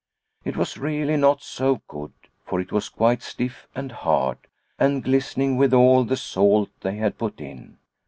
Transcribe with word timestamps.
It 0.43 0.57
was 0.57 0.79
really 0.79 1.15
not 1.15 1.43
so 1.43 1.83
good, 1.87 2.11
for 2.43 2.59
it 2.59 2.71
was 2.71 2.89
quite 2.89 3.21
stiff 3.21 3.67
and 3.75 3.91
hard, 3.91 4.39
and 4.79 5.03
glistening 5.03 5.57
with 5.57 5.75
all 5.75 6.03
the 6.05 6.17
salt 6.17 6.71
they 6.81 6.95
had 6.95 7.19
put 7.19 7.39
in. 7.39 7.77